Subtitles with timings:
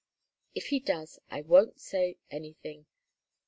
[0.55, 2.87] If he does, I won't say anything.